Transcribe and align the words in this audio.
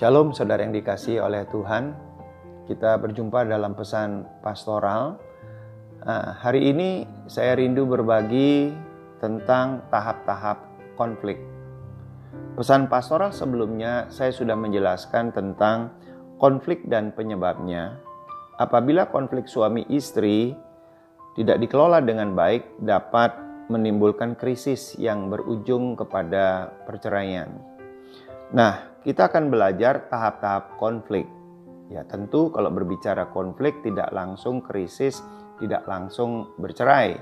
Shalom 0.00 0.32
saudara 0.32 0.64
yang 0.64 0.72
dikasih 0.72 1.20
oleh 1.20 1.44
Tuhan. 1.52 1.92
Kita 2.64 2.96
berjumpa 2.96 3.44
dalam 3.44 3.76
pesan 3.76 4.24
pastoral. 4.40 5.20
Nah, 6.00 6.40
hari 6.40 6.72
ini 6.72 7.04
saya 7.28 7.52
rindu 7.52 7.84
berbagi 7.84 8.72
tentang 9.20 9.84
tahap-tahap 9.92 10.56
konflik. 10.96 11.36
Pesan 12.56 12.88
pastoral 12.88 13.28
sebelumnya 13.28 14.08
saya 14.08 14.32
sudah 14.32 14.56
menjelaskan 14.56 15.36
tentang 15.36 15.92
konflik 16.40 16.80
dan 16.88 17.12
penyebabnya. 17.12 18.00
Apabila 18.56 19.04
konflik 19.12 19.52
suami 19.52 19.84
istri 19.92 20.56
tidak 21.36 21.60
dikelola 21.60 22.00
dengan 22.00 22.32
baik 22.32 22.80
dapat 22.80 23.36
menimbulkan 23.68 24.32
krisis 24.32 24.96
yang 24.96 25.28
berujung 25.28 25.92
kepada 25.92 26.72
perceraian. 26.88 27.69
Nah, 28.50 28.98
kita 29.06 29.30
akan 29.30 29.46
belajar 29.46 30.10
tahap-tahap 30.10 30.74
konflik. 30.74 31.26
Ya, 31.86 32.02
tentu 32.06 32.50
kalau 32.50 32.70
berbicara 32.74 33.30
konflik 33.30 33.78
tidak 33.86 34.10
langsung 34.10 34.62
krisis, 34.62 35.22
tidak 35.62 35.86
langsung 35.86 36.50
bercerai. 36.58 37.14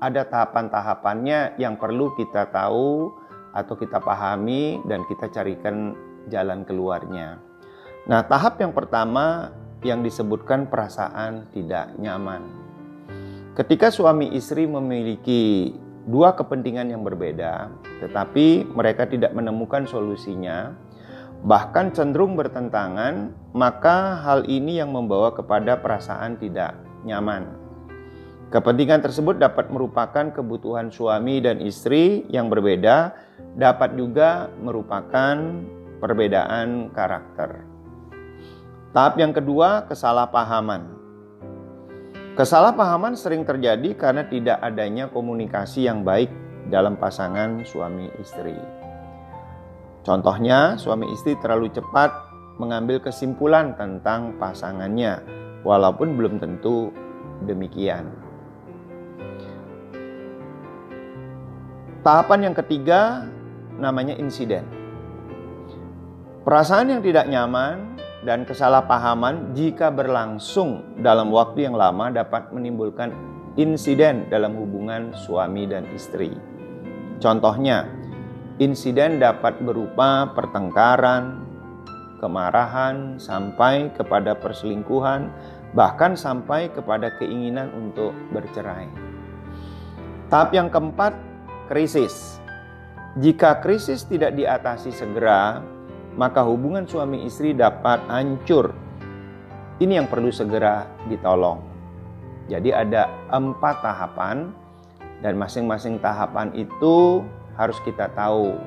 Ada 0.00 0.24
tahapan-tahapannya 0.24 1.60
yang 1.60 1.76
perlu 1.76 2.16
kita 2.16 2.48
tahu 2.48 3.12
atau 3.52 3.74
kita 3.76 4.00
pahami 4.00 4.80
dan 4.88 5.04
kita 5.04 5.28
carikan 5.28 5.92
jalan 6.32 6.64
keluarnya. 6.64 7.36
Nah, 8.08 8.24
tahap 8.24 8.56
yang 8.64 8.72
pertama 8.72 9.52
yang 9.84 10.00
disebutkan 10.00 10.68
perasaan 10.72 11.52
tidak 11.52 11.92
nyaman. 12.00 12.40
Ketika 13.52 13.92
suami 13.92 14.32
istri 14.32 14.64
memiliki 14.64 15.76
dua 16.10 16.34
kepentingan 16.34 16.90
yang 16.90 17.06
berbeda, 17.06 17.70
tetapi 18.02 18.66
mereka 18.68 19.06
tidak 19.06 19.32
menemukan 19.32 19.86
solusinya, 19.86 20.74
bahkan 21.46 21.94
cenderung 21.94 22.36
bertentangan, 22.36 23.32
maka 23.56 24.20
hal 24.20 24.44
ini 24.50 24.82
yang 24.82 24.92
membawa 24.92 25.32
kepada 25.32 25.80
perasaan 25.80 26.36
tidak 26.36 26.76
nyaman. 27.06 27.48
Kepentingan 28.50 29.00
tersebut 29.00 29.38
dapat 29.38 29.70
merupakan 29.70 30.34
kebutuhan 30.34 30.90
suami 30.90 31.38
dan 31.38 31.62
istri 31.62 32.26
yang 32.34 32.50
berbeda, 32.50 33.14
dapat 33.54 33.94
juga 33.94 34.50
merupakan 34.58 35.38
perbedaan 36.02 36.90
karakter. 36.90 37.62
Tahap 38.90 39.14
yang 39.22 39.30
kedua, 39.30 39.86
kesalahpahaman. 39.86 40.99
Kesalahpahaman 42.40 43.20
sering 43.20 43.44
terjadi 43.44 43.92
karena 44.00 44.24
tidak 44.24 44.64
adanya 44.64 45.12
komunikasi 45.12 45.84
yang 45.84 46.00
baik 46.00 46.32
dalam 46.72 46.96
pasangan 46.96 47.68
suami 47.68 48.08
istri. 48.16 48.56
Contohnya, 50.00 50.80
suami 50.80 51.12
istri 51.12 51.36
terlalu 51.36 51.68
cepat 51.68 52.08
mengambil 52.56 52.96
kesimpulan 53.04 53.76
tentang 53.76 54.40
pasangannya, 54.40 55.20
walaupun 55.68 56.16
belum 56.16 56.40
tentu 56.40 56.88
demikian. 57.44 58.08
Tahapan 62.00 62.48
yang 62.48 62.56
ketiga 62.56 63.28
namanya 63.76 64.16
insiden. 64.16 64.64
Perasaan 66.48 66.88
yang 66.88 67.04
tidak 67.04 67.28
nyaman 67.28 68.00
dan 68.20 68.44
kesalahpahaman 68.44 69.56
jika 69.56 69.88
berlangsung 69.88 71.00
dalam 71.00 71.32
waktu 71.32 71.68
yang 71.68 71.76
lama 71.76 72.12
dapat 72.12 72.52
menimbulkan 72.52 73.12
insiden 73.56 74.28
dalam 74.28 74.54
hubungan 74.60 75.16
suami 75.16 75.64
dan 75.64 75.88
istri. 75.96 76.36
Contohnya, 77.20 77.88
insiden 78.60 79.20
dapat 79.20 79.60
berupa 79.64 80.28
pertengkaran, 80.36 81.44
kemarahan, 82.20 83.16
sampai 83.16 83.88
kepada 83.96 84.36
perselingkuhan, 84.36 85.32
bahkan 85.72 86.12
sampai 86.12 86.68
kepada 86.72 87.16
keinginan 87.16 87.72
untuk 87.72 88.12
bercerai. 88.36 88.88
Tahap 90.28 90.52
yang 90.52 90.68
keempat, 90.68 91.16
krisis. 91.66 92.38
Jika 93.18 93.58
krisis 93.58 94.06
tidak 94.06 94.38
diatasi 94.38 94.94
segera, 94.94 95.58
maka 96.14 96.42
hubungan 96.42 96.86
suami 96.86 97.26
istri 97.26 97.54
dapat 97.54 98.02
hancur. 98.10 98.74
Ini 99.80 100.02
yang 100.02 100.08
perlu 100.10 100.28
segera 100.30 100.86
ditolong. 101.08 101.62
Jadi 102.50 102.74
ada 102.74 103.06
empat 103.30 103.80
tahapan 103.80 104.50
dan 105.22 105.38
masing-masing 105.38 106.02
tahapan 106.02 106.50
itu 106.56 107.22
harus 107.54 107.78
kita 107.86 108.10
tahu. 108.12 108.58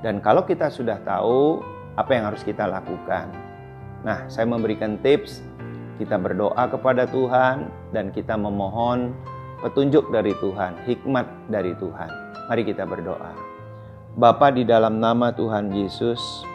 Dan 0.00 0.24
kalau 0.24 0.46
kita 0.48 0.72
sudah 0.72 0.96
tahu, 1.04 1.60
apa 2.00 2.10
yang 2.16 2.24
harus 2.32 2.40
kita 2.40 2.64
lakukan? 2.64 3.28
Nah, 4.00 4.24
saya 4.32 4.48
memberikan 4.48 4.96
tips, 5.04 5.44
kita 6.00 6.16
berdoa 6.16 6.64
kepada 6.72 7.04
Tuhan 7.04 7.68
dan 7.92 8.08
kita 8.08 8.32
memohon 8.40 9.12
petunjuk 9.60 10.08
dari 10.08 10.32
Tuhan, 10.40 10.72
hikmat 10.88 11.28
dari 11.52 11.76
Tuhan. 11.76 12.08
Mari 12.48 12.62
kita 12.64 12.88
berdoa. 12.88 13.36
Bapa 14.16 14.48
di 14.50 14.64
dalam 14.64 14.98
nama 14.98 15.30
Tuhan 15.36 15.68
Yesus, 15.70 16.48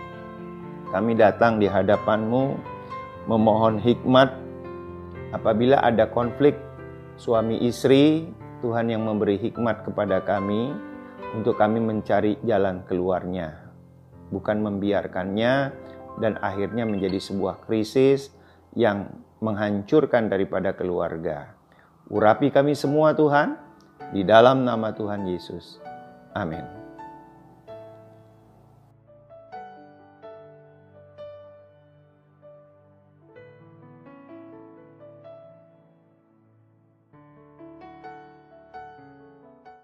kami 0.95 1.11
datang 1.19 1.59
di 1.59 1.67
hadapanmu 1.67 2.55
memohon 3.27 3.83
hikmat 3.83 4.31
apabila 5.35 5.83
ada 5.83 6.07
konflik 6.07 6.55
suami 7.19 7.59
istri, 7.67 8.31
Tuhan 8.63 8.87
yang 8.87 9.03
memberi 9.03 9.35
hikmat 9.35 9.83
kepada 9.83 10.23
kami 10.23 10.71
untuk 11.35 11.59
kami 11.59 11.83
mencari 11.83 12.39
jalan 12.47 12.87
keluarnya, 12.87 13.59
bukan 14.31 14.63
membiarkannya 14.63 15.75
dan 16.23 16.39
akhirnya 16.39 16.87
menjadi 16.87 17.19
sebuah 17.19 17.67
krisis 17.67 18.31
yang 18.71 19.19
menghancurkan 19.43 20.31
daripada 20.31 20.71
keluarga. 20.71 21.59
Urapi 22.07 22.55
kami 22.55 22.71
semua 22.71 23.11
Tuhan, 23.11 23.59
di 24.15 24.23
dalam 24.23 24.63
nama 24.63 24.95
Tuhan 24.95 25.27
Yesus. 25.27 25.75
Amin. 26.31 26.63